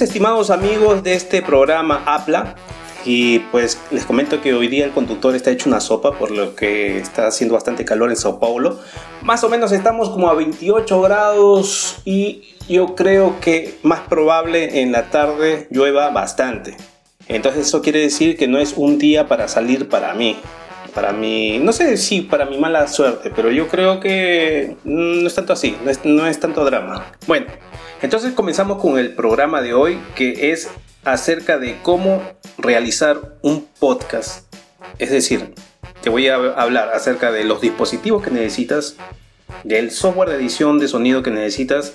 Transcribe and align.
estimados 0.00 0.50
amigos 0.50 1.02
de 1.02 1.14
este 1.14 1.42
programa 1.42 2.02
Apla. 2.06 2.54
Y 3.04 3.38
pues 3.50 3.80
les 3.90 4.04
comento 4.04 4.42
que 4.42 4.52
hoy 4.52 4.68
día 4.68 4.84
el 4.84 4.90
conductor 4.90 5.34
está 5.34 5.50
hecho 5.50 5.70
una 5.70 5.80
sopa, 5.80 6.12
por 6.12 6.30
lo 6.30 6.54
que 6.54 6.98
está 6.98 7.26
haciendo 7.26 7.54
bastante 7.54 7.84
calor 7.84 8.10
en 8.10 8.16
Sao 8.16 8.38
Paulo. 8.38 8.78
Más 9.22 9.42
o 9.42 9.48
menos 9.48 9.72
estamos 9.72 10.10
como 10.10 10.28
a 10.28 10.34
28 10.34 11.00
grados 11.00 11.96
y 12.04 12.54
yo 12.68 12.94
creo 12.94 13.40
que 13.40 13.78
más 13.82 14.00
probable 14.00 14.82
en 14.82 14.92
la 14.92 15.10
tarde 15.10 15.66
llueva 15.70 16.10
bastante. 16.10 16.76
Entonces 17.26 17.68
eso 17.68 17.80
quiere 17.80 18.00
decir 18.00 18.36
que 18.36 18.48
no 18.48 18.58
es 18.58 18.74
un 18.76 18.98
día 18.98 19.28
para 19.28 19.48
salir 19.48 19.88
para 19.88 20.12
mí. 20.14 20.36
Para 20.94 21.12
mí, 21.12 21.58
no 21.58 21.72
sé 21.72 21.96
si 21.96 22.22
para 22.22 22.44
mi 22.44 22.58
mala 22.58 22.88
suerte, 22.88 23.30
pero 23.34 23.50
yo 23.50 23.68
creo 23.68 24.00
que 24.00 24.76
no 24.84 25.26
es 25.26 25.34
tanto 25.34 25.52
así, 25.52 25.76
no 25.84 25.90
es, 25.90 26.04
no 26.04 26.26
es 26.26 26.40
tanto 26.40 26.64
drama. 26.64 27.06
Bueno, 27.28 27.46
entonces 28.02 28.32
comenzamos 28.32 28.80
con 28.80 28.98
el 28.98 29.14
programa 29.14 29.60
de 29.60 29.74
hoy 29.74 29.98
que 30.14 30.52
es 30.52 30.70
acerca 31.04 31.58
de 31.58 31.78
cómo 31.82 32.22
realizar 32.58 33.36
un 33.42 33.66
podcast. 33.78 34.54
Es 34.98 35.10
decir, 35.10 35.54
te 36.02 36.10
voy 36.10 36.28
a 36.28 36.34
hablar 36.34 36.90
acerca 36.94 37.30
de 37.30 37.44
los 37.44 37.60
dispositivos 37.60 38.22
que 38.22 38.30
necesitas, 38.30 38.96
del 39.64 39.90
software 39.90 40.30
de 40.30 40.36
edición 40.36 40.78
de 40.78 40.88
sonido 40.88 41.22
que 41.22 41.30
necesitas 41.30 41.94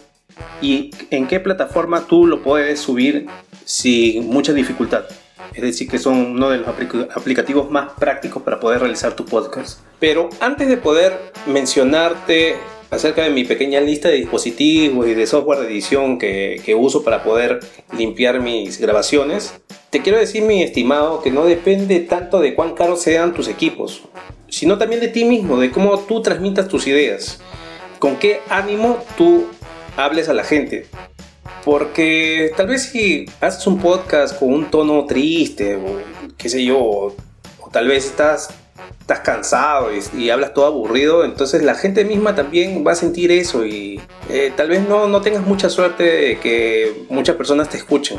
y 0.62 0.92
en 1.10 1.28
qué 1.28 1.40
plataforma 1.40 2.06
tú 2.08 2.28
lo 2.28 2.44
puedes 2.44 2.80
subir 2.80 3.28
sin 3.64 4.28
mucha 4.28 4.54
dificultad. 4.54 5.06
Es 5.54 5.62
decir, 5.62 5.88
que 5.88 6.00
son 6.00 6.18
uno 6.18 6.50
de 6.50 6.58
los 6.58 6.68
aplicativos 7.16 7.72
más 7.72 7.94
prácticos 7.94 8.44
para 8.44 8.60
poder 8.60 8.82
realizar 8.82 9.16
tu 9.16 9.26
podcast. 9.26 9.80
Pero 10.00 10.30
antes 10.42 10.68
de 10.68 10.78
poder 10.78 11.18
mencionarte 11.48 12.58
acerca 12.92 13.24
de 13.24 13.30
mi 13.30 13.44
pequeña 13.44 13.82
lista 13.82 14.10
de 14.10 14.16
dispositivos 14.16 15.08
y 15.08 15.14
de 15.14 15.28
software 15.28 15.60
de 15.60 15.68
edición 15.68 16.18
que, 16.18 16.62
que, 16.64 16.76
uso 16.76 17.04
para 17.04 17.24
poder 17.24 17.60
limpiar 17.98 18.40
mis 18.42 18.80
grabaciones, 18.80 19.56
te 19.90 20.02
quiero 20.02 20.18
decir, 20.18 20.44
mi 20.44 20.64
estimado, 20.64 21.22
que 21.22 21.32
no 21.32 21.46
depende 21.46 22.00
tanto 22.02 22.40
de 22.40 22.54
cuán 22.54 22.76
caros 22.76 23.02
sean 23.02 23.34
tus 23.34 23.48
equipos, 23.48 24.04
sino 24.50 24.78
también 24.78 25.02
de 25.02 25.08
ti 25.08 25.26
mismo, 25.26 25.58
de 25.58 25.72
cómo 25.72 26.00
tú 26.00 26.22
transmitas 26.22 26.68
tus 26.68 26.88
ideas, 26.88 27.40
con 28.00 28.18
qué 28.18 28.42
ánimo 28.50 29.04
tú 29.18 29.46
hables 29.98 30.30
a 30.30 30.34
la 30.34 30.44
gente. 30.44 30.88
Porque 31.64 32.52
tal 32.56 32.68
vez 32.68 32.84
si 32.84 33.26
haces 33.42 33.66
un 33.68 33.80
podcast 33.80 34.38
con 34.38 34.54
un 34.54 34.66
tono 34.70 35.06
triste 35.06 35.76
o 35.76 36.00
qué 36.38 36.50
sé 36.50 36.64
yo, 36.64 36.78
o, 36.80 37.16
tal 37.72 37.88
vez 37.88 38.06
estás, 38.06 38.50
estás 39.06 39.20
cansado 39.20 39.90
y, 40.18 40.32
hablas 40.32 40.56
todo 40.56 40.66
aburrido, 40.66 41.26
entonces 41.26 41.62
la 41.62 41.76
gente 41.76 42.04
misma 42.04 42.34
también 42.34 42.84
va 42.86 42.94
a 42.94 42.96
sentir 42.96 43.32
eso 43.32 43.64
y 43.64 44.02
eh, 44.32 44.52
tal 44.58 44.70
vez 44.70 44.90
no, 44.90 45.08
no 45.08 45.22
tengas 45.22 45.46
mucha 45.46 45.70
suerte 45.70 46.04
de 46.04 46.40
que 46.40 47.06
muchas 47.10 47.36
personas 47.36 47.70
te 47.70 47.78
escuchen. 47.78 48.18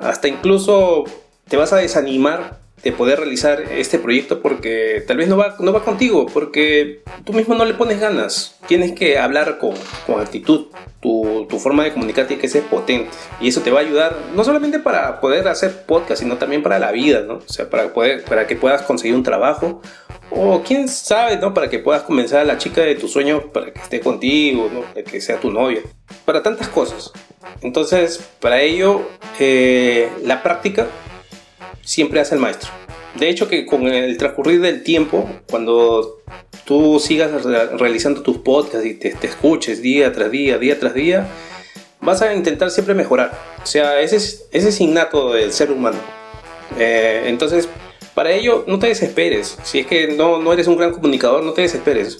Hasta 0.00 0.28
incluso 0.28 1.02
te 1.48 1.56
vas 1.56 1.72
a 1.72 1.78
desanimar 1.78 2.60
de 2.84 2.92
poder 2.92 3.18
realizar 3.18 3.62
este 3.72 3.98
proyecto 3.98 4.42
porque 4.42 5.02
tal 5.06 5.16
vez 5.16 5.26
no 5.26 5.38
va, 5.38 5.56
no 5.58 5.72
va 5.72 5.82
contigo, 5.82 6.26
porque 6.26 7.02
tú 7.24 7.32
mismo 7.32 7.54
no 7.54 7.64
le 7.64 7.72
pones 7.72 7.98
ganas. 7.98 8.56
Tienes 8.68 8.92
que 8.92 9.18
hablar 9.18 9.58
con, 9.58 9.74
con 10.06 10.20
actitud. 10.20 10.66
Tu, 11.00 11.46
tu, 11.48 11.58
forma 11.58 11.84
de 11.84 11.92
comunicarte 11.92 12.28
tiene 12.28 12.42
que 12.42 12.48
ser 12.48 12.62
potente. 12.64 13.10
Y 13.40 13.48
eso 13.48 13.62
te 13.62 13.70
va 13.70 13.80
a 13.80 13.82
ayudar 13.82 14.16
no 14.34 14.44
solamente 14.44 14.78
para 14.78 15.20
poder 15.20 15.48
hacer 15.48 15.84
podcast, 15.86 16.22
sino 16.22 16.36
también 16.36 16.62
para 16.62 16.78
la 16.78 16.92
vida, 16.92 17.22
¿no? 17.22 17.34
O 17.36 17.48
sea, 17.52 17.68
para, 17.68 17.92
poder, 17.92 18.24
para 18.24 18.46
que 18.46 18.56
puedas 18.56 18.82
conseguir 18.82 19.16
un 19.16 19.22
trabajo. 19.22 19.80
O 20.30 20.62
quién 20.62 20.88
sabe, 20.88 21.38
¿no? 21.38 21.54
Para 21.54 21.70
que 21.70 21.78
puedas 21.78 22.02
convencer 22.02 22.38
a 22.38 22.44
la 22.44 22.58
chica 22.58 22.82
de 22.82 22.94
tus 22.94 23.12
sueños 23.12 23.44
para 23.52 23.72
que 23.72 23.80
esté 23.80 24.00
contigo, 24.00 24.70
¿no? 24.72 24.80
Para 24.80 25.02
que 25.04 25.20
sea 25.20 25.40
tu 25.40 25.50
novia. 25.50 25.80
Para 26.24 26.42
tantas 26.42 26.68
cosas. 26.68 27.12
Entonces, 27.62 28.28
para 28.40 28.60
ello, 28.60 29.02
eh, 29.38 30.10
la 30.22 30.42
práctica 30.42 30.86
siempre 31.84 32.20
hace 32.20 32.34
el 32.34 32.40
maestro. 32.40 32.70
De 33.14 33.28
hecho 33.28 33.48
que 33.48 33.64
con 33.64 33.86
el 33.86 34.16
transcurrir 34.16 34.60
del 34.60 34.82
tiempo, 34.82 35.28
cuando 35.48 36.20
tú 36.64 36.98
sigas 36.98 37.44
realizando 37.44 38.22
tus 38.22 38.38
podcasts 38.38 38.86
y 38.86 38.94
te, 38.94 39.14
escuches 39.22 39.82
día 39.82 40.12
tras 40.12 40.30
día, 40.30 40.58
día 40.58 40.78
tras 40.80 40.94
día, 40.94 41.28
vas 42.00 42.22
a 42.22 42.34
intentar 42.34 42.70
siempre 42.70 42.94
mejorar. 42.94 43.32
O 43.62 43.66
sea, 43.66 44.00
ese 44.00 44.16
es, 44.16 44.48
ese 44.50 44.70
es 44.70 44.80
innato 44.80 45.32
del 45.32 45.52
ser 45.52 45.70
humano. 45.70 45.98
Eh, 46.78 47.24
entonces, 47.26 47.68
para 48.14 48.32
ello, 48.32 48.64
no 48.66 48.78
te 48.78 48.88
desesperes. 48.88 49.58
Si 49.62 49.80
es 49.80 49.86
que 49.86 50.08
no, 50.08 50.40
no 50.40 50.52
eres 50.52 50.66
un 50.66 50.76
gran 50.76 50.92
comunicador, 50.92 51.44
no 51.44 51.52
te 51.52 51.62
desesperes. 51.62 52.18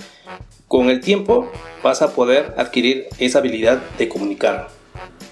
Con 0.69 0.91
el 0.91 1.01
tiempo 1.01 1.51
vas 1.83 2.03
a 2.03 2.15
poder 2.15 2.55
adquirir 2.57 3.07
esa 3.19 3.39
habilidad 3.39 3.83
de 3.99 4.09
comunicar. 4.09 4.69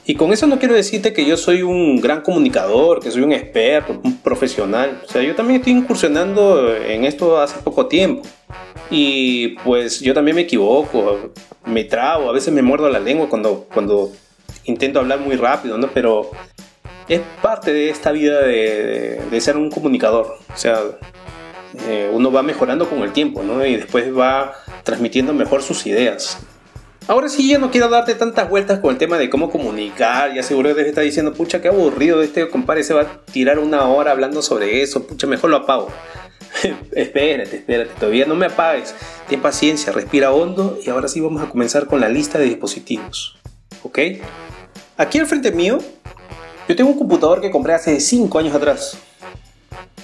Y 0.05 0.17
con 0.17 0.33
eso 0.33 0.49
no 0.49 0.59
quiero 0.59 0.75
decirte 0.75 1.13
que 1.13 1.25
yo 1.25 1.37
soy 1.37 1.63
un 1.63 2.01
gran 2.01 2.23
comunicador, 2.23 3.01
que 3.01 3.11
soy 3.11 3.23
un 3.23 3.33
experto, 3.33 4.01
un 4.03 4.19
profesional. 4.19 5.01
O 5.05 5.09
sea, 5.09 5.23
yo 5.23 5.37
también 5.37 5.61
estoy 5.61 5.75
incursionando 5.75 6.75
en 6.75 7.05
esto 7.05 7.41
hace 7.41 7.61
poco 7.61 7.87
tiempo. 7.87 8.23
Y 8.91 9.51
pues 9.65 10.01
yo 10.01 10.13
también 10.13 10.35
me 10.35 10.43
equivoco, 10.43 11.33
me 11.65 11.85
trabo, 11.85 12.29
a 12.29 12.33
veces 12.33 12.53
me 12.53 12.63
muerdo 12.63 12.91
la 12.91 12.99
lengua 12.99 13.29
cuando, 13.29 13.67
cuando 13.73 14.11
intento 14.65 14.99
hablar 14.99 15.21
muy 15.21 15.37
rápido, 15.37 15.79
¿no? 15.79 15.89
Pero 15.89 16.31
es 17.09 17.21
parte 17.41 17.73
de 17.73 17.89
esta 17.89 18.11
vida 18.11 18.41
de, 18.41 19.21
de, 19.31 19.41
ser 19.41 19.57
un 19.57 19.71
comunicador. 19.71 20.39
O 20.53 20.57
sea, 20.57 20.81
eh, 21.89 22.11
uno 22.13 22.33
va 22.33 22.43
mejorando 22.43 22.89
con 22.89 23.03
el 23.03 23.13
tiempo, 23.13 23.43
¿no? 23.45 23.65
Y 23.65 23.77
después 23.77 24.17
va 24.17 24.53
transmitiendo 24.83 25.33
mejor 25.33 25.63
sus 25.63 25.87
ideas. 25.87 26.39
Ahora 27.09 27.29
sí, 27.29 27.49
ya 27.49 27.59
no 27.59 27.71
quiero 27.71 27.89
darte 27.89 28.15
tantas 28.15 28.49
vueltas 28.49 28.79
con 28.79 28.93
el 28.93 28.99
tema 28.99 29.19
de 29.19 29.29
cómo 29.29 29.51
comunicar. 29.51 30.33
Ya 30.35 30.43
seguro 30.43 30.69
debe 30.69 30.89
estar 30.89 31.03
diciendo, 31.03 31.35
pucha, 31.35 31.61
qué 31.61 31.69
aburrido 31.69 32.23
este 32.23 32.49
compadre 32.49 32.85
se 32.85 32.95
va 32.95 33.03
a 33.03 33.25
tirar 33.25 33.59
una 33.59 33.87
hora 33.89 34.13
hablando 34.13 34.41
sobre 34.41 34.83
eso. 34.83 35.07
Pucha, 35.07 35.27
mejor 35.27 35.51
lo 35.51 35.57
apago. 35.57 35.89
espérate, 36.93 37.57
espérate, 37.57 37.91
todavía 37.99 38.27
no 38.27 38.37
me 38.37 38.47
apagues. 38.47 38.95
Ten 39.29 39.41
paciencia, 39.41 39.93
respira 39.93 40.33
hondo 40.33 40.79
y 40.85 40.91
ahora 40.91 41.09
sí 41.09 41.21
vamos 41.21 41.43
a 41.43 41.49
comenzar 41.49 41.87
con 41.87 42.01
la 42.01 42.09
lista 42.09 42.39
de 42.39 42.45
dispositivos. 42.45 43.37
¿Ok? 43.83 43.99
Aquí 44.97 45.19
al 45.19 45.27
frente 45.27 45.51
mío, 45.51 45.79
yo 46.69 46.77
tengo 46.77 46.91
un 46.91 46.99
computador 46.99 47.41
que 47.41 47.51
compré 47.51 47.75
hace 47.75 47.99
5 47.99 48.39
años 48.39 48.55
atrás. 48.55 48.97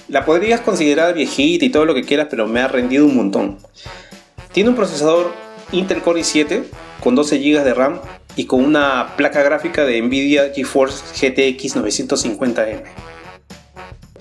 La 0.09 0.25
podrías 0.25 0.59
considerar 0.61 1.13
viejita 1.13 1.63
y 1.63 1.69
todo 1.69 1.85
lo 1.85 1.93
que 1.93 2.03
quieras, 2.03 2.27
pero 2.29 2.47
me 2.47 2.59
ha 2.59 2.67
rendido 2.67 3.05
un 3.05 3.15
montón. 3.15 3.59
Tiene 4.51 4.69
un 4.69 4.75
procesador 4.75 5.31
Intel 5.71 6.01
Core 6.01 6.21
i7 6.21 6.63
con 6.99 7.15
12 7.15 7.37
GB 7.37 7.63
de 7.63 7.73
RAM 7.73 7.99
y 8.35 8.45
con 8.45 8.63
una 8.63 9.15
placa 9.15 9.43
gráfica 9.43 9.85
de 9.85 10.01
Nvidia 10.01 10.51
GeForce 10.53 11.03
GTX 11.13 11.75
950M. 11.77 12.83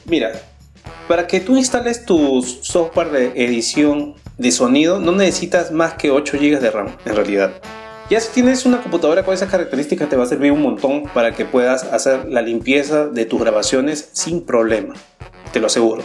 Mira, 0.07 0.33
para 1.07 1.27
que 1.27 1.41
tú 1.41 1.57
instales 1.57 2.05
tu 2.05 2.43
software 2.43 3.11
de 3.11 3.45
edición 3.45 4.15
de 4.37 4.53
sonido 4.53 5.01
no 5.01 5.13
necesitas 5.13 5.73
más 5.73 5.95
que 5.95 6.11
8 6.11 6.37
GB 6.39 6.61
de 6.61 6.71
RAM 6.71 6.97
en 7.05 7.17
realidad. 7.17 7.53
Ya 8.11 8.21
si 8.21 8.33
tienes 8.33 8.65
una 8.65 8.81
computadora 8.81 9.23
con 9.23 9.35
esas 9.35 9.51
características 9.51 10.09
te 10.09 10.17
va 10.17 10.25
a 10.25 10.27
servir 10.27 10.51
un 10.53 10.63
montón 10.63 11.05
para 11.13 11.35
que 11.35 11.45
puedas 11.45 11.85
hacer 11.85 12.27
la 12.27 12.41
limpieza 12.41 13.07
de 13.07 13.27
tus 13.27 13.41
grabaciones 13.41 14.09
sin 14.13 14.47
problema, 14.47 14.95
te 15.53 15.61
lo 15.61 15.67
aseguro. 15.67 16.05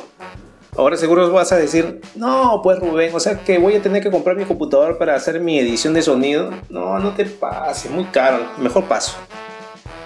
Ahora 0.75 0.97
seguro 0.97 1.31
vas 1.31 1.51
a 1.51 1.57
decir, 1.57 2.01
no, 2.16 2.61
pues 2.63 2.79
Rubén, 2.79 3.13
o 3.13 3.19
sea 3.19 3.44
que 3.44 3.59
voy 3.59 3.75
a 3.75 3.81
tener 3.81 4.01
que 4.01 4.09
comprar 4.09 4.35
mi 4.35 4.45
computador 4.45 4.97
para 4.97 5.13
hacer 5.13 5.39
mi 5.39 5.59
edición 5.59 5.94
de 5.94 6.01
sonido. 6.01 6.50
No, 6.69 6.97
no 6.97 7.11
te 7.11 7.25
pases, 7.25 7.91
muy 7.91 8.06
caro, 8.06 8.44
mejor 8.57 8.85
paso. 8.85 9.16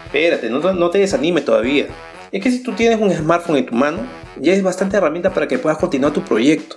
Espérate, 0.06 0.50
no, 0.50 0.90
te 0.90 0.98
desanimes 0.98 1.46
todavía. 1.46 1.88
Es 2.34 2.44
que 2.44 2.52
si 2.52 2.64
tú 2.64 2.74
tienes 2.74 3.00
un 3.00 3.12
smartphone 3.12 3.58
en 3.58 3.66
tu 3.66 3.76
mano, 3.76 4.00
ya 4.36 4.52
es 4.52 4.62
bastante 4.62 4.98
herramienta 4.98 5.34
para 5.34 5.48
que 5.48 5.58
puedas 5.58 5.78
continuar 5.78 6.12
tu 6.12 6.22
proyecto. 6.22 6.76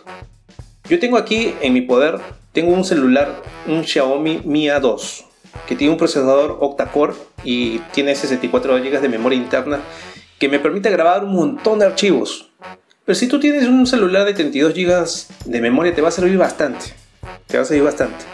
Yo 0.88 1.00
tengo 1.00 1.16
aquí 1.16 1.54
en 1.60 1.72
mi 1.72 1.80
poder, 1.80 2.20
tengo 2.52 2.72
un 2.72 2.84
celular, 2.84 3.42
un 3.66 3.82
Xiaomi 3.82 4.42
Mi 4.44 4.68
A2, 4.68 5.24
que 5.66 5.74
tiene 5.74 5.92
un 5.92 5.98
procesador 5.98 6.58
octa-core 6.60 7.14
y 7.42 7.78
tiene 7.92 8.14
64 8.14 8.76
GB 8.76 9.00
de 9.00 9.08
memoria 9.08 9.36
interna 9.36 9.80
que 10.38 10.48
me 10.48 10.60
permite 10.60 10.90
grabar 10.90 11.24
un 11.24 11.34
montón 11.34 11.80
de 11.80 11.86
archivos 11.86 12.49
pero 13.04 13.16
si 13.16 13.26
tú 13.26 13.40
tienes 13.40 13.66
un 13.66 13.86
celular 13.86 14.24
de 14.24 14.34
32 14.34 14.74
GB 14.74 15.50
de 15.50 15.60
memoria, 15.60 15.94
te 15.94 16.00
va 16.00 16.08
a 16.08 16.12
servir 16.12 16.36
bastante. 16.38 16.86
Te 17.46 17.56
va 17.56 17.62
a 17.62 17.66
servir 17.66 17.84
bastante. 17.84 18.24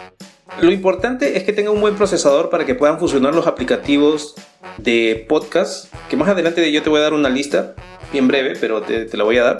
Lo 0.61 0.71
importante 0.71 1.37
es 1.37 1.43
que 1.43 1.53
tenga 1.53 1.71
un 1.71 1.81
buen 1.81 1.95
procesador 1.95 2.49
para 2.49 2.65
que 2.65 2.73
puedan 2.73 2.99
funcionar 2.99 3.35
los 3.35 3.47
aplicativos 3.47 4.35
de 4.77 5.25
podcast, 5.27 5.93
que 6.09 6.17
más 6.17 6.29
adelante 6.29 6.71
yo 6.71 6.81
te 6.81 6.89
voy 6.89 6.99
a 6.99 7.03
dar 7.03 7.13
una 7.13 7.29
lista, 7.29 7.75
bien 8.11 8.27
breve, 8.27 8.55
pero 8.59 8.81
te, 8.81 9.15
la 9.15 9.23
voy 9.23 9.37
a 9.37 9.43
dar. 9.43 9.57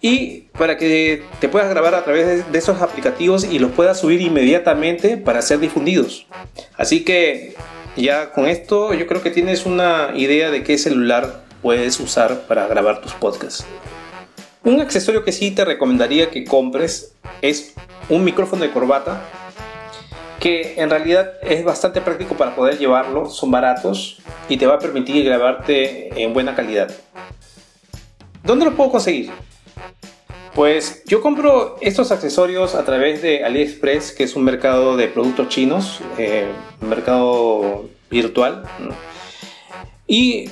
Y 0.00 0.48
para 0.58 0.76
que 0.76 1.22
te 1.40 1.48
puedas 1.48 1.68
grabar 1.68 1.94
a 1.94 2.04
través 2.04 2.50
de 2.50 2.58
esos 2.58 2.80
aplicativos 2.80 3.44
y 3.44 3.58
los 3.58 3.70
puedas 3.70 4.00
subir 4.00 4.20
inmediatamente 4.20 5.16
para 5.16 5.42
ser 5.42 5.60
difundidos. 5.60 6.26
Así 6.76 7.04
que 7.04 7.54
ya 7.96 8.32
con 8.32 8.46
esto 8.46 8.94
yo 8.94 9.06
creo 9.06 9.22
que 9.22 9.30
tienes 9.30 9.66
una 9.66 10.12
idea 10.16 10.50
de 10.50 10.64
qué 10.64 10.78
celular 10.78 11.44
puedes 11.62 11.98
usar 12.00 12.42
para 12.42 12.66
grabar 12.66 13.00
tus 13.00 13.12
podcasts. 13.12 13.64
Un 14.62 14.80
accesorio 14.80 15.24
que 15.24 15.32
sí 15.32 15.50
te 15.50 15.64
recomendaría 15.64 16.30
que 16.30 16.44
compres 16.44 17.14
es 17.40 17.74
un 18.08 18.24
micrófono 18.24 18.62
de 18.62 18.70
corbata 18.70 19.22
que 20.40 20.74
en 20.78 20.88
realidad 20.88 21.32
es 21.42 21.62
bastante 21.64 22.00
práctico 22.00 22.34
para 22.34 22.56
poder 22.56 22.78
llevarlo, 22.78 23.28
son 23.28 23.50
baratos 23.50 24.18
y 24.48 24.56
te 24.56 24.66
va 24.66 24.74
a 24.74 24.78
permitir 24.78 25.24
grabarte 25.24 26.22
en 26.22 26.32
buena 26.32 26.54
calidad. 26.54 26.90
¿Dónde 28.42 28.64
lo 28.64 28.74
puedo 28.74 28.90
conseguir? 28.90 29.30
Pues 30.54 31.04
yo 31.06 31.20
compro 31.20 31.76
estos 31.80 32.10
accesorios 32.10 32.74
a 32.74 32.84
través 32.84 33.22
de 33.22 33.44
AliExpress, 33.44 34.12
que 34.12 34.24
es 34.24 34.34
un 34.34 34.44
mercado 34.44 34.96
de 34.96 35.08
productos 35.08 35.48
chinos, 35.48 36.00
eh, 36.18 36.48
un 36.80 36.88
mercado 36.88 37.88
virtual. 38.10 38.64
Y 40.06 40.50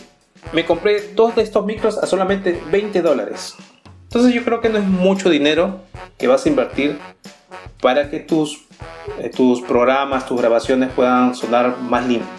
me 0.53 0.65
compré 0.65 1.13
dos 1.15 1.37
de 1.37 1.43
estos 1.43 1.65
micros 1.65 1.99
a 1.99 2.07
solamente 2.07 2.61
20 2.71 3.03
dólares. 3.03 3.55
Entonces 4.05 4.33
yo 4.33 4.45
creo 4.45 4.61
que 4.61 4.69
no 4.69 4.79
es 4.79 4.85
mucho 4.85 5.29
dinero 5.29 5.81
que 6.17 6.27
vas 6.27 6.47
a 6.47 6.49
invertir 6.49 6.99
para 7.81 8.11
que 8.11 8.21
tus, 8.21 8.65
eh, 9.19 9.31
tus 9.31 9.61
programas, 9.61 10.27
tus 10.27 10.41
grabaciones 10.41 10.91
puedan 10.93 11.35
sonar 11.35 11.79
más 11.79 12.07
limpios. 12.07 12.31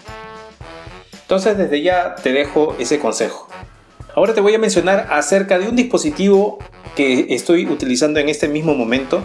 Entonces 1.22 1.56
desde 1.56 1.80
ya 1.82 2.16
te 2.16 2.32
dejo 2.32 2.74
ese 2.78 2.98
consejo. 2.98 3.48
Ahora 4.16 4.34
te 4.34 4.40
voy 4.40 4.54
a 4.54 4.58
mencionar 4.58 5.06
acerca 5.10 5.58
de 5.58 5.68
un 5.68 5.76
dispositivo 5.76 6.58
que 6.96 7.26
estoy 7.30 7.66
utilizando 7.66 8.18
en 8.18 8.28
este 8.28 8.48
mismo 8.48 8.74
momento, 8.74 9.22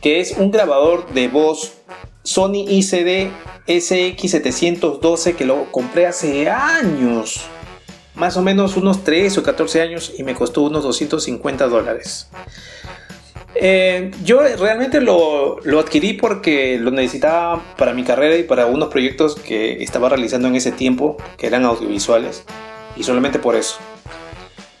que 0.00 0.20
es 0.20 0.32
un 0.38 0.50
grabador 0.50 1.12
de 1.12 1.28
voz 1.28 1.74
Sony 2.22 2.64
ICD 2.68 3.30
SX712 3.66 5.36
que 5.36 5.44
lo 5.44 5.70
compré 5.70 6.06
hace 6.06 6.48
años, 6.48 7.42
más 8.16 8.36
o 8.36 8.42
menos 8.42 8.76
unos 8.76 9.04
13 9.04 9.40
o 9.40 9.42
14 9.42 9.82
años 9.82 10.12
y 10.16 10.22
me 10.22 10.34
costó 10.34 10.62
unos 10.62 10.82
250 10.82 11.68
dólares. 11.68 12.28
Eh, 13.54 14.10
yo 14.22 14.40
realmente 14.40 15.00
lo, 15.00 15.60
lo, 15.60 15.80
adquirí 15.80 16.12
porque 16.14 16.78
lo 16.78 16.90
necesitaba 16.90 17.62
para 17.78 17.94
mi 17.94 18.04
carrera 18.04 18.36
y 18.36 18.42
para 18.42 18.66
unos 18.66 18.88
proyectos 18.88 19.34
que 19.36 19.82
estaba 19.82 20.10
realizando 20.10 20.48
en 20.48 20.56
ese 20.56 20.72
tiempo, 20.72 21.16
que 21.38 21.46
eran 21.46 21.64
audiovisuales, 21.64 22.44
y 22.96 23.02
solamente 23.02 23.38
por 23.38 23.56
eso 23.56 23.78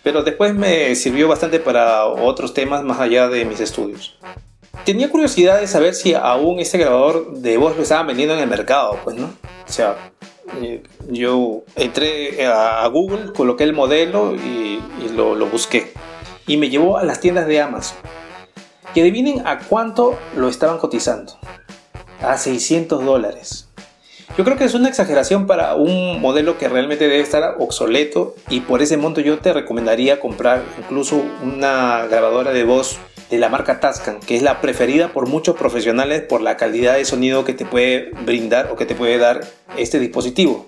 pero 0.06 0.22
después 0.22 0.54
me 0.54 0.94
sirvió 0.94 1.26
bastante 1.26 1.58
para 1.58 2.04
otros 2.06 2.54
temas 2.54 2.84
más 2.84 3.00
allá 3.00 3.26
de 3.26 3.44
mis 3.44 3.58
estudios. 3.58 4.16
Tenía 4.84 5.10
curiosidad 5.10 5.60
de 5.60 5.66
saber 5.66 5.94
si 5.94 6.14
aún 6.14 6.60
ese 6.60 6.78
grabador 6.78 7.32
de 7.32 7.56
voz 7.56 7.76
lo 7.76 7.82
estaban 7.82 8.06
vendiendo 8.06 8.32
en 8.34 8.38
el 8.38 8.48
mercado, 8.48 9.00
pues, 9.02 9.16
¿no? 9.16 9.26
O 9.68 9.72
sea, 9.72 10.12
yo 11.08 11.64
entré 11.74 12.46
a 12.46 12.86
Google, 12.88 13.32
coloqué 13.32 13.64
el 13.64 13.72
modelo 13.72 14.34
y, 14.34 14.80
lo, 15.14 15.34
busqué. 15.46 15.92
Y 16.46 16.56
me 16.56 16.68
llevó 16.68 16.98
a 16.98 17.04
las 17.04 17.20
tiendas 17.20 17.46
de 17.46 17.60
Amazon. 17.60 17.96
Y 18.94 19.00
adivinen 19.00 19.46
a 19.46 19.60
cuánto 19.60 20.18
lo 20.36 20.48
estaban 20.48 20.78
cotizando. 20.78 21.38
A 22.20 22.38
600 22.38 23.04
dólares. 23.04 23.68
Yo 24.36 24.44
creo 24.44 24.56
que 24.56 24.64
es 24.64 24.74
una 24.74 24.88
exageración 24.88 25.46
para 25.46 25.74
un 25.74 26.20
modelo 26.20 26.58
que 26.58 26.68
realmente 26.68 27.08
debe 27.08 27.22
estar 27.22 27.56
obsoleto 27.58 28.34
y 28.50 28.60
por 28.60 28.82
ese 28.82 28.96
monto 28.96 29.20
yo 29.20 29.38
te 29.38 29.52
recomendaría 29.52 30.20
comprar 30.20 30.62
incluso 30.78 31.22
una 31.42 32.06
grabadora 32.06 32.52
de 32.52 32.64
voz 32.64 32.98
de 33.30 33.38
la 33.38 33.48
marca 33.48 33.80
Tascam, 33.80 34.20
que 34.20 34.36
es 34.36 34.42
la 34.42 34.60
preferida 34.60 35.08
por 35.08 35.28
muchos 35.28 35.56
profesionales 35.56 36.22
por 36.22 36.40
la 36.40 36.56
calidad 36.56 36.96
de 36.96 37.04
sonido 37.04 37.44
que 37.44 37.54
te 37.54 37.66
puede 37.66 38.10
brindar 38.24 38.70
o 38.70 38.76
que 38.76 38.86
te 38.86 38.94
puede 38.94 39.18
dar 39.18 39.46
este 39.76 39.98
dispositivo. 39.98 40.66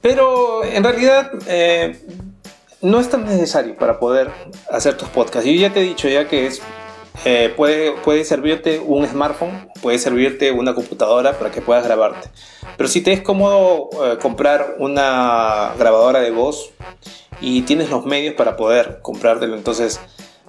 Pero 0.00 0.64
en 0.64 0.84
realidad 0.84 1.32
eh, 1.48 1.98
no 2.80 3.00
es 3.00 3.08
tan 3.08 3.24
necesario 3.24 3.76
para 3.76 3.98
poder 3.98 4.30
hacer 4.70 4.96
tus 4.96 5.08
podcasts. 5.08 5.48
Yo 5.48 5.56
ya 5.56 5.72
te 5.72 5.80
he 5.80 5.84
dicho 5.84 6.08
ya 6.08 6.28
que 6.28 6.46
es 6.46 6.62
eh, 7.24 7.52
puede, 7.56 7.92
puede 7.92 8.24
servirte 8.24 8.78
un 8.78 9.06
smartphone, 9.06 9.68
puede 9.82 9.98
servirte 9.98 10.52
una 10.52 10.74
computadora 10.74 11.38
para 11.38 11.50
que 11.50 11.60
puedas 11.60 11.84
grabarte. 11.84 12.28
Pero 12.76 12.88
si 12.88 13.00
te 13.00 13.12
es 13.12 13.22
cómodo 13.22 13.88
eh, 14.04 14.18
comprar 14.20 14.76
una 14.78 15.72
grabadora 15.78 16.20
de 16.20 16.30
voz 16.30 16.70
y 17.40 17.62
tienes 17.62 17.90
los 17.90 18.04
medios 18.04 18.34
para 18.34 18.56
poder 18.56 19.00
comprártelo, 19.02 19.56
entonces 19.56 20.00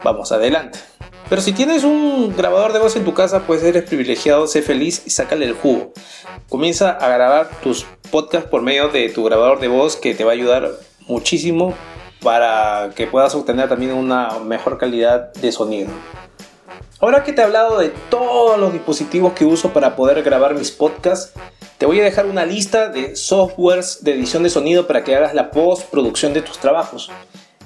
vamos 0.03 0.31
adelante. 0.31 0.79
Pero 1.29 1.41
si 1.41 1.51
tienes 1.51 1.83
un 1.83 2.35
grabador 2.37 2.71
de 2.71 2.79
voz 2.79 2.95
en 2.95 3.03
tu 3.03 3.13
casa, 3.13 3.41
pues 3.45 3.61
eres 3.63 3.83
privilegiado, 3.83 4.47
sé 4.47 4.61
feliz 4.61 5.03
y 5.05 5.09
sácale 5.09 5.45
el 5.45 5.53
jugo. 5.53 5.91
Comienza 6.47 6.91
a 6.91 7.09
grabar 7.09 7.49
tus 7.61 7.85
podcasts 8.11 8.49
por 8.49 8.61
medio 8.61 8.87
de 8.87 9.09
tu 9.09 9.23
grabador 9.23 9.59
de 9.59 9.67
voz 9.67 9.97
que 9.97 10.15
te 10.15 10.23
va 10.23 10.31
a 10.31 10.35
ayudar 10.35 10.71
muchísimo 11.07 11.73
para 12.21 12.91
que 12.95 13.07
puedas 13.07 13.35
obtener 13.35 13.67
también 13.67 13.91
una 13.91 14.39
mejor 14.39 14.77
calidad 14.77 15.33
de 15.33 15.51
sonido. 15.51 15.89
Ahora 16.99 17.23
que 17.23 17.33
te 17.33 17.41
he 17.41 17.43
hablado 17.43 17.77
de 17.77 17.89
todos 18.09 18.57
los 18.57 18.73
dispositivos 18.73 19.33
que 19.33 19.45
uso 19.45 19.71
para 19.71 19.95
poder 19.95 20.23
grabar 20.23 20.55
mis 20.55 20.71
podcasts, 20.71 21.33
te 21.77 21.85
voy 21.85 21.99
a 21.99 22.03
dejar 22.03 22.25
una 22.25 22.45
lista 22.45 22.89
de 22.89 23.15
softwares 23.15 24.03
de 24.03 24.13
edición 24.13 24.41
de 24.41 24.49
sonido 24.49 24.87
para 24.87 25.03
que 25.03 25.15
hagas 25.15 25.35
la 25.35 25.51
postproducción 25.51 26.33
de 26.33 26.41
tus 26.41 26.57
trabajos. 26.57 27.11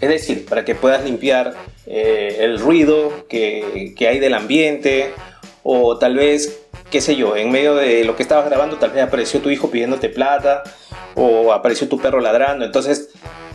Es 0.01 0.09
decir, 0.09 0.45
para 0.47 0.65
que 0.65 0.75
puedas 0.75 1.03
limpiar 1.05 1.53
eh, 1.85 2.37
el 2.39 2.59
ruido 2.59 3.25
que, 3.27 3.93
que 3.97 4.07
hay 4.07 4.19
del 4.19 4.33
ambiente 4.33 5.13
o 5.63 5.97
tal 5.97 6.15
vez, 6.15 6.61
qué 6.89 7.01
sé 7.01 7.15
yo, 7.15 7.35
en 7.35 7.51
medio 7.51 7.75
de 7.75 8.03
lo 8.03 8.15
que 8.15 8.23
estabas 8.23 8.45
grabando 8.45 8.77
tal 8.77 8.91
vez 8.91 9.03
apareció 9.03 9.41
tu 9.41 9.49
hijo 9.49 9.69
pidiéndote 9.69 10.09
plata 10.09 10.63
o 11.15 11.53
apareció 11.53 11.87
tu 11.87 11.99
perro 11.99 12.19
ladrando. 12.19 12.65
Entonces, 12.65 13.09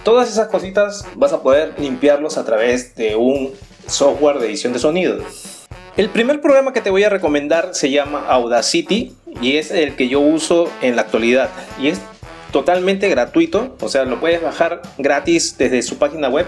todas 0.05 0.31
esas 0.31 0.49
cositas 0.49 1.07
vas 1.15 1.33
a 1.33 1.43
poder 1.43 1.75
limpiarlos 1.79 2.39
a 2.39 2.45
través 2.45 2.95
de 2.95 3.17
un 3.17 3.53
software 3.87 4.39
de 4.39 4.47
edición 4.47 4.73
de 4.73 4.79
sonido. 4.79 5.19
El 5.97 6.11
primer 6.11 6.41
programa 6.41 6.73
que 6.73 6.81
te 6.81 6.91
voy 6.91 7.05
a 7.05 7.09
recomendar 7.09 7.71
se 7.73 7.91
llama 7.91 8.25
Audacity 8.29 9.17
y 9.41 9.57
es 9.57 9.71
el 9.71 9.97
que 9.97 10.09
yo 10.09 10.21
uso 10.21 10.71
en 10.83 10.95
la 10.95 11.03
actualidad 11.03 11.49
y 11.81 11.89
es 11.89 12.01
totalmente 12.53 13.09
gratuito, 13.09 13.77
o 13.81 13.89
sea, 13.89 14.05
lo 14.05 14.21
puedes 14.21 14.43
bajar 14.43 14.83
gratis 14.99 15.57
desde 15.59 15.83
su 15.83 15.99
página 15.99 16.29
web 16.29 16.47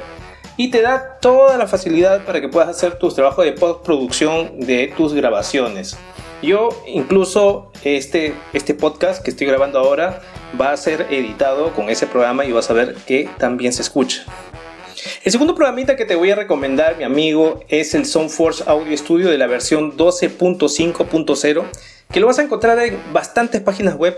y 0.58 0.70
te 0.70 0.82
da 0.82 1.18
toda 1.20 1.56
la 1.56 1.66
facilidad 1.66 2.24
para 2.26 2.42
que 2.42 2.48
puedas 2.48 2.68
hacer 2.68 2.98
tus 2.98 3.14
trabajos 3.14 3.44
de 3.44 3.52
postproducción 3.52 4.60
de 4.60 4.92
tus 4.94 5.14
grabaciones. 5.14 5.96
Yo 6.42 6.68
incluso 6.86 7.72
este, 7.84 8.34
este 8.52 8.74
podcast 8.74 9.22
que 9.22 9.30
estoy 9.30 9.46
grabando 9.46 9.78
ahora 9.78 10.20
va 10.60 10.72
a 10.72 10.76
ser 10.76 11.06
editado 11.10 11.72
con 11.72 11.88
ese 11.88 12.06
programa 12.06 12.44
y 12.44 12.52
vas 12.52 12.70
a 12.70 12.74
ver 12.74 12.96
que 13.06 13.30
también 13.38 13.72
se 13.72 13.82
escucha. 13.82 14.24
El 15.22 15.30
segundo 15.30 15.54
programita 15.54 15.94
que 15.94 16.04
te 16.04 16.16
voy 16.16 16.32
a 16.32 16.34
recomendar, 16.34 16.96
mi 16.96 17.04
amigo, 17.04 17.60
es 17.68 17.94
el 17.94 18.04
Soundforce 18.04 18.64
Audio 18.66 18.96
Studio 18.96 19.30
de 19.30 19.38
la 19.38 19.46
versión 19.46 19.96
12.5.0, 19.96 21.64
que 22.10 22.20
lo 22.20 22.26
vas 22.26 22.40
a 22.40 22.42
encontrar 22.42 22.78
en 22.80 22.98
bastantes 23.12 23.60
páginas 23.60 23.94
web 23.94 24.16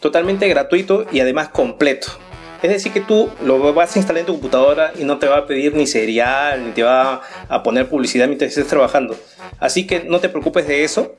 totalmente 0.00 0.48
gratuito 0.48 1.06
y 1.12 1.20
además 1.20 1.50
completo. 1.50 2.08
Es 2.62 2.70
decir, 2.70 2.92
que 2.92 3.00
tú 3.00 3.28
lo 3.42 3.72
vas 3.74 3.94
a 3.94 3.98
instalar 3.98 4.20
en 4.20 4.26
tu 4.26 4.32
computadora 4.32 4.92
y 4.98 5.04
no 5.04 5.18
te 5.18 5.26
va 5.26 5.38
a 5.38 5.46
pedir 5.46 5.74
ni 5.74 5.86
serial, 5.86 6.64
ni 6.64 6.72
te 6.72 6.82
va 6.82 7.20
a 7.48 7.62
poner 7.62 7.88
publicidad 7.88 8.26
mientras 8.26 8.50
estés 8.50 8.66
trabajando. 8.66 9.16
Así 9.58 9.86
que 9.86 10.04
no 10.04 10.20
te 10.20 10.28
preocupes 10.28 10.66
de 10.66 10.84
eso. 10.84 11.14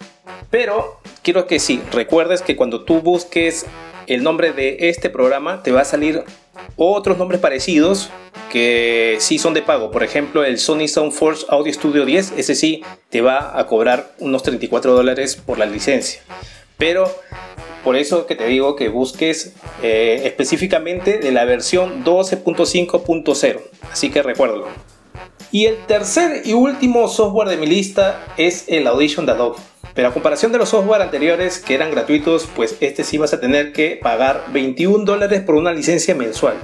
Pero 0.50 1.00
quiero 1.24 1.46
que 1.46 1.60
sí, 1.60 1.82
recuerdes 1.92 2.42
que 2.42 2.56
cuando 2.56 2.84
tú 2.84 3.02
busques 3.02 3.66
el 4.08 4.24
nombre 4.24 4.54
de 4.54 4.78
este 4.90 5.10
programa, 5.10 5.62
te 5.64 5.72
va 5.72 5.82
a 5.82 5.86
salir 5.86 6.24
otros 6.76 7.18
nombres 7.18 7.42
parecidos 7.42 8.10
que 8.52 9.18
sí 9.20 9.38
son 9.38 9.54
de 9.54 9.62
pago. 9.62 9.92
Por 9.92 10.04
ejemplo, 10.04 10.46
el 10.46 10.58
Sony 10.58 10.88
Soundforce 10.88 11.46
Audio 11.50 11.74
Studio 11.74 12.06
10, 12.06 12.34
ese 12.38 12.56
sí 12.56 12.84
te 13.10 13.22
va 13.22 13.60
a 13.60 13.68
cobrar 13.68 14.14
unos 14.20 14.44
34 14.44 14.94
dólares 14.94 15.36
por 15.36 15.58
la 15.58 15.66
licencia. 15.66 16.22
Pero 16.78 17.14
por 17.88 17.96
eso 17.96 18.26
que 18.26 18.36
te 18.36 18.46
digo 18.48 18.76
que 18.76 18.90
busques 18.90 19.54
eh, 19.82 20.24
específicamente 20.26 21.20
de 21.20 21.32
la 21.32 21.46
versión 21.46 22.04
12.5.0. 22.04 23.62
Así 23.90 24.12
que 24.12 24.22
recuérdalo. 24.22 24.68
Y 25.54 25.68
el 25.68 25.78
tercer 25.86 26.42
y 26.44 26.52
último 26.52 27.08
software 27.08 27.48
de 27.48 27.56
mi 27.56 27.66
lista 27.66 28.26
es 28.36 28.66
el 28.68 28.88
Audition 28.88 29.26
de 29.26 29.32
Adobe. 29.32 29.56
Pero 29.94 30.10
a 30.10 30.14
comparación 30.14 30.52
de 30.52 30.58
los 30.58 30.68
software 30.68 31.02
anteriores 31.02 31.60
que 31.60 31.76
eran 31.76 31.92
gratuitos, 31.92 32.50
pues 32.54 32.76
este 32.82 33.06
sí 33.06 33.18
vas 33.18 33.34
a 33.34 33.40
tener 33.40 33.72
que 33.72 33.98
pagar 34.04 34.44
21 34.52 35.06
dólares 35.06 35.44
por 35.44 35.56
una 35.56 35.72
licencia 35.72 36.14
mensual. 36.14 36.56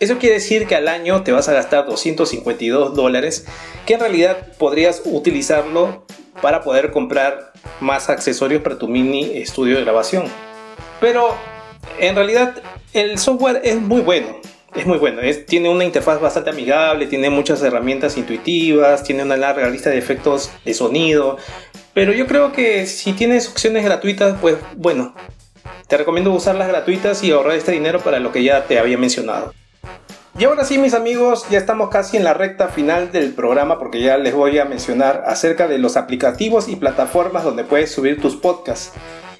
Eso 0.00 0.18
quiere 0.18 0.34
decir 0.34 0.66
que 0.66 0.74
al 0.74 0.88
año 0.88 1.22
te 1.22 1.30
vas 1.30 1.48
a 1.48 1.52
gastar 1.52 1.86
252 1.86 2.96
dólares, 2.96 3.46
que 3.86 3.94
en 3.94 4.00
realidad 4.00 4.48
podrías 4.58 5.02
utilizarlo 5.04 6.04
para 6.40 6.62
poder 6.62 6.90
comprar 6.90 7.52
más 7.78 8.10
accesorios 8.10 8.62
para 8.62 8.78
tu 8.78 8.88
mini 8.88 9.36
estudio 9.36 9.76
de 9.76 9.82
grabación. 9.82 10.24
Pero 11.00 11.34
en 11.98 12.14
realidad 12.14 12.54
el 12.92 13.18
software 13.18 13.60
es 13.64 13.80
muy 13.80 14.00
bueno. 14.00 14.40
Es 14.74 14.86
muy 14.86 14.96
bueno, 14.96 15.20
tiene 15.46 15.68
una 15.68 15.84
interfaz 15.84 16.18
bastante 16.18 16.48
amigable, 16.48 17.06
tiene 17.06 17.28
muchas 17.28 17.62
herramientas 17.62 18.16
intuitivas, 18.16 19.02
tiene 19.02 19.22
una 19.22 19.36
larga 19.36 19.68
lista 19.68 19.90
de 19.90 19.98
efectos 19.98 20.50
de 20.64 20.72
sonido, 20.72 21.36
pero 21.92 22.14
yo 22.14 22.26
creo 22.26 22.52
que 22.52 22.86
si 22.86 23.12
tienes 23.12 23.50
opciones 23.50 23.84
gratuitas, 23.84 24.38
pues 24.40 24.56
bueno, 24.76 25.14
te 25.88 25.98
recomiendo 25.98 26.32
usarlas 26.32 26.68
gratuitas 26.68 27.22
y 27.22 27.32
ahorrar 27.32 27.56
este 27.56 27.72
dinero 27.72 28.00
para 28.00 28.18
lo 28.18 28.32
que 28.32 28.42
ya 28.42 28.64
te 28.64 28.78
había 28.78 28.96
mencionado. 28.96 29.52
Y 30.38 30.44
ahora 30.44 30.64
sí, 30.64 30.78
mis 30.78 30.94
amigos, 30.94 31.44
ya 31.50 31.58
estamos 31.58 31.90
casi 31.90 32.16
en 32.16 32.24
la 32.24 32.32
recta 32.32 32.68
final 32.68 33.12
del 33.12 33.34
programa 33.34 33.78
porque 33.78 34.00
ya 34.00 34.16
les 34.16 34.34
voy 34.34 34.58
a 34.58 34.64
mencionar 34.64 35.24
acerca 35.26 35.68
de 35.68 35.76
los 35.76 35.98
aplicativos 35.98 36.68
y 36.68 36.76
plataformas 36.76 37.44
donde 37.44 37.64
puedes 37.64 37.92
subir 37.92 38.22
tus 38.22 38.36
podcasts. 38.36 38.92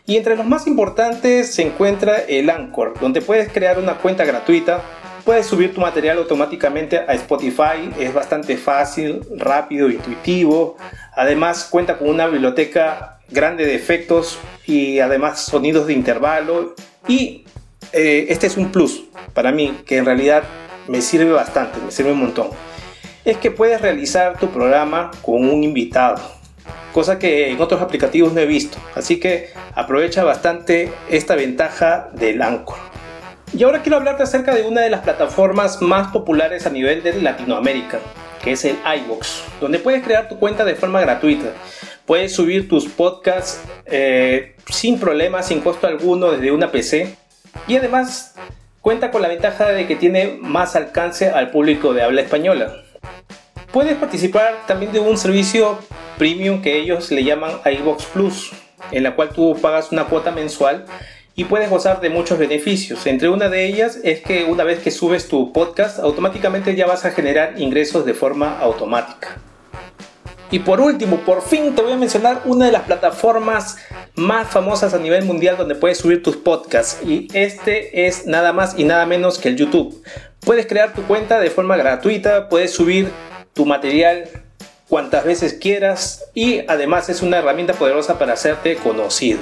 Y 0.04 0.16
entre 0.16 0.36
los 0.36 0.46
más 0.46 0.66
importantes 0.66 1.54
se 1.54 1.62
encuentra 1.62 2.16
el 2.16 2.50
Anchor, 2.50 2.94
donde 3.00 3.22
puedes 3.22 3.52
crear 3.52 3.78
una 3.78 3.98
cuenta 3.98 4.24
gratuita, 4.24 4.82
puedes 5.24 5.46
subir 5.46 5.72
tu 5.72 5.80
material 5.80 6.18
automáticamente 6.18 6.98
a 6.98 7.14
Spotify, 7.14 7.88
es 7.98 8.12
bastante 8.12 8.56
fácil, 8.56 9.20
rápido, 9.36 9.88
intuitivo. 9.88 10.76
Además 11.14 11.68
cuenta 11.70 11.98
con 11.98 12.08
una 12.08 12.26
biblioteca 12.26 13.20
grande 13.28 13.64
de 13.64 13.76
efectos 13.76 14.38
y 14.66 14.98
además 14.98 15.40
sonidos 15.44 15.86
de 15.86 15.92
intervalo. 15.92 16.74
Y 17.06 17.44
eh, 17.92 18.26
este 18.28 18.48
es 18.48 18.56
un 18.56 18.72
plus 18.72 19.04
para 19.34 19.52
mí, 19.52 19.82
que 19.86 19.98
en 19.98 20.04
realidad 20.04 20.42
me 20.88 21.00
sirve 21.00 21.30
bastante, 21.30 21.78
me 21.78 21.92
sirve 21.92 22.10
un 22.10 22.20
montón. 22.20 22.48
Es 23.24 23.36
que 23.36 23.52
puedes 23.52 23.80
realizar 23.80 24.36
tu 24.36 24.48
programa 24.48 25.12
con 25.22 25.48
un 25.48 25.62
invitado 25.62 26.41
cosa 26.92 27.18
que 27.18 27.50
en 27.50 27.60
otros 27.60 27.80
aplicativos 27.80 28.32
no 28.32 28.40
he 28.40 28.46
visto. 28.46 28.78
Así 28.94 29.18
que 29.18 29.50
aprovecha 29.74 30.24
bastante 30.24 30.92
esta 31.10 31.34
ventaja 31.34 32.10
del 32.12 32.42
Anchor. 32.42 32.78
Y 33.54 33.64
ahora 33.64 33.82
quiero 33.82 33.98
hablarte 33.98 34.22
acerca 34.22 34.54
de 34.54 34.62
una 34.62 34.80
de 34.80 34.90
las 34.90 35.00
plataformas 35.00 35.82
más 35.82 36.08
populares 36.08 36.66
a 36.66 36.70
nivel 36.70 37.02
de 37.02 37.20
Latinoamérica, 37.20 37.98
que 38.42 38.52
es 38.52 38.64
el 38.64 38.76
iVoox, 39.04 39.26
donde 39.60 39.78
puedes 39.78 40.02
crear 40.02 40.28
tu 40.28 40.38
cuenta 40.38 40.64
de 40.64 40.74
forma 40.74 41.00
gratuita. 41.00 41.52
Puedes 42.06 42.34
subir 42.34 42.68
tus 42.68 42.86
podcasts 42.86 43.60
eh, 43.84 44.56
sin 44.70 44.98
problemas, 44.98 45.48
sin 45.48 45.60
costo 45.60 45.86
alguno 45.86 46.32
desde 46.32 46.50
una 46.50 46.72
PC. 46.72 47.14
Y 47.68 47.76
además 47.76 48.34
cuenta 48.80 49.10
con 49.10 49.20
la 49.20 49.28
ventaja 49.28 49.68
de 49.68 49.86
que 49.86 49.96
tiene 49.96 50.38
más 50.40 50.74
alcance 50.74 51.28
al 51.30 51.50
público 51.50 51.92
de 51.92 52.02
habla 52.02 52.22
española. 52.22 52.74
Puedes 53.70 53.96
participar 53.96 54.66
también 54.66 54.92
de 54.92 55.00
un 55.00 55.16
servicio 55.16 55.78
premium 56.18 56.62
que 56.62 56.78
ellos 56.78 57.10
le 57.10 57.24
llaman 57.24 57.60
iBox 57.64 58.06
Plus, 58.06 58.52
en 58.90 59.02
la 59.02 59.14
cual 59.14 59.30
tú 59.30 59.56
pagas 59.60 59.92
una 59.92 60.04
cuota 60.04 60.30
mensual 60.30 60.86
y 61.34 61.44
puedes 61.44 61.70
gozar 61.70 62.00
de 62.00 62.10
muchos 62.10 62.38
beneficios. 62.38 63.06
Entre 63.06 63.28
una 63.28 63.48
de 63.48 63.66
ellas 63.66 63.98
es 64.02 64.20
que 64.20 64.44
una 64.44 64.64
vez 64.64 64.80
que 64.80 64.90
subes 64.90 65.28
tu 65.28 65.52
podcast, 65.52 65.98
automáticamente 65.98 66.74
ya 66.74 66.86
vas 66.86 67.04
a 67.04 67.10
generar 67.10 67.60
ingresos 67.60 68.04
de 68.04 68.14
forma 68.14 68.58
automática. 68.58 69.38
Y 70.50 70.58
por 70.58 70.82
último, 70.82 71.16
por 71.20 71.40
fin 71.40 71.74
te 71.74 71.80
voy 71.80 71.92
a 71.92 71.96
mencionar 71.96 72.42
una 72.44 72.66
de 72.66 72.72
las 72.72 72.82
plataformas 72.82 73.78
más 74.16 74.48
famosas 74.48 74.92
a 74.92 74.98
nivel 74.98 75.24
mundial 75.24 75.56
donde 75.56 75.74
puedes 75.74 75.96
subir 75.96 76.22
tus 76.22 76.36
podcasts. 76.36 77.00
Y 77.06 77.26
este 77.32 78.06
es 78.06 78.26
nada 78.26 78.52
más 78.52 78.78
y 78.78 78.84
nada 78.84 79.06
menos 79.06 79.38
que 79.38 79.48
el 79.48 79.56
YouTube. 79.56 80.02
Puedes 80.40 80.66
crear 80.66 80.92
tu 80.92 81.02
cuenta 81.04 81.40
de 81.40 81.48
forma 81.48 81.78
gratuita, 81.78 82.50
puedes 82.50 82.74
subir 82.74 83.10
tu 83.54 83.64
material 83.64 84.28
cuantas 84.92 85.24
veces 85.24 85.54
quieras 85.54 86.26
y 86.34 86.66
además 86.68 87.08
es 87.08 87.22
una 87.22 87.38
herramienta 87.38 87.72
poderosa 87.72 88.18
para 88.18 88.34
hacerte 88.34 88.76
conocido. 88.76 89.38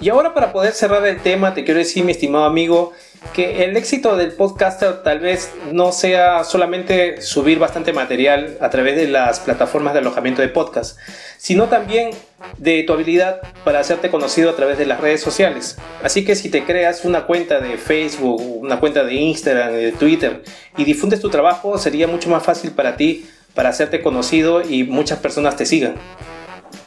Y 0.00 0.10
ahora 0.10 0.32
para 0.32 0.52
poder 0.52 0.74
cerrar 0.74 1.04
el 1.08 1.20
tema 1.20 1.54
te 1.54 1.64
quiero 1.64 1.78
decir 1.78 2.04
mi 2.04 2.12
estimado 2.12 2.44
amigo 2.44 2.92
que 3.34 3.64
el 3.64 3.76
éxito 3.76 4.16
del 4.16 4.30
podcaster 4.30 5.02
tal 5.02 5.18
vez 5.18 5.50
no 5.72 5.90
sea 5.90 6.44
solamente 6.44 7.20
subir 7.20 7.58
bastante 7.58 7.92
material 7.92 8.58
a 8.60 8.70
través 8.70 8.94
de 8.94 9.08
las 9.08 9.40
plataformas 9.40 9.92
de 9.92 9.98
alojamiento 9.98 10.40
de 10.40 10.48
podcast, 10.48 10.96
sino 11.36 11.64
también 11.64 12.10
de 12.56 12.84
tu 12.84 12.92
habilidad 12.92 13.40
para 13.64 13.80
hacerte 13.80 14.08
conocido 14.08 14.50
a 14.50 14.54
través 14.54 14.78
de 14.78 14.86
las 14.86 15.00
redes 15.00 15.20
sociales. 15.20 15.78
Así 16.04 16.24
que 16.24 16.36
si 16.36 16.48
te 16.48 16.62
creas 16.62 17.04
una 17.04 17.26
cuenta 17.26 17.58
de 17.58 17.76
Facebook, 17.76 18.40
una 18.62 18.78
cuenta 18.78 19.02
de 19.02 19.14
Instagram, 19.14 19.72
de 19.72 19.90
Twitter 19.90 20.44
y 20.76 20.84
difundes 20.84 21.18
tu 21.18 21.28
trabajo, 21.28 21.76
sería 21.76 22.06
mucho 22.06 22.30
más 22.30 22.44
fácil 22.44 22.70
para 22.70 22.96
ti 22.96 23.26
para 23.54 23.70
hacerte 23.70 24.02
conocido 24.02 24.62
y 24.62 24.84
muchas 24.84 25.18
personas 25.18 25.56
te 25.56 25.66
sigan. 25.66 25.94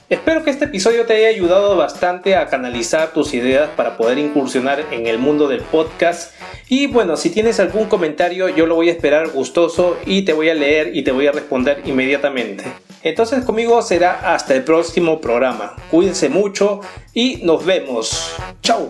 Espero 0.09 0.43
que 0.43 0.51
este 0.51 0.65
episodio 0.65 1.05
te 1.05 1.15
haya 1.15 1.29
ayudado 1.29 1.75
bastante 1.75 2.35
a 2.35 2.47
canalizar 2.47 3.13
tus 3.13 3.33
ideas 3.33 3.69
para 3.75 3.97
poder 3.97 4.19
incursionar 4.19 4.83
en 4.91 5.07
el 5.07 5.17
mundo 5.17 5.47
del 5.47 5.61
podcast. 5.61 6.33
Y 6.69 6.87
bueno, 6.87 7.17
si 7.17 7.29
tienes 7.29 7.59
algún 7.59 7.85
comentario, 7.87 8.49
yo 8.49 8.67
lo 8.67 8.75
voy 8.75 8.89
a 8.89 8.91
esperar 8.91 9.29
gustoso 9.29 9.97
y 10.05 10.23
te 10.23 10.33
voy 10.33 10.49
a 10.49 10.53
leer 10.53 10.95
y 10.95 11.03
te 11.03 11.11
voy 11.11 11.25
a 11.25 11.31
responder 11.31 11.81
inmediatamente. 11.85 12.63
Entonces 13.01 13.43
conmigo 13.43 13.81
será 13.81 14.33
hasta 14.33 14.53
el 14.53 14.63
próximo 14.63 15.19
programa. 15.19 15.75
Cuídense 15.89 16.29
mucho 16.29 16.81
y 17.13 17.37
nos 17.43 17.65
vemos. 17.65 18.35
Chao. 18.61 18.89